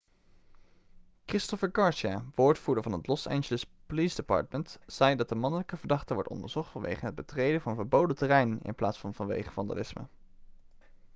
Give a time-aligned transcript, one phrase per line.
[1.27, 6.29] christopher garcia woordvoerder van het los angeles police department zei dat de mannelijke verdachte wordt
[6.29, 10.07] onderzocht vanwege het betreden van verboden terrein in plaats van vanwege vandalisme